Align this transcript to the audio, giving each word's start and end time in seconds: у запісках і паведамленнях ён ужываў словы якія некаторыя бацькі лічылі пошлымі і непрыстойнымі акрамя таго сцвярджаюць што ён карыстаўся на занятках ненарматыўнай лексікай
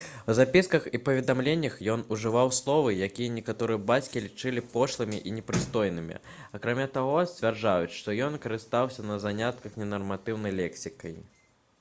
у 0.27 0.33
запісках 0.37 0.85
і 0.97 0.99
паведамленнях 1.07 1.73
ён 1.95 2.05
ужываў 2.15 2.47
словы 2.59 2.93
якія 3.07 3.33
некаторыя 3.33 3.81
бацькі 3.91 4.23
лічылі 4.27 4.63
пошлымі 4.71 5.19
і 5.29 5.35
непрыстойнымі 5.37 6.17
акрамя 6.61 6.89
таго 6.97 7.21
сцвярджаюць 7.35 7.95
што 7.99 8.17
ён 8.31 8.41
карыстаўся 8.49 9.07
на 9.11 9.21
занятках 9.29 9.79
ненарматыўнай 9.85 10.59
лексікай 10.65 11.15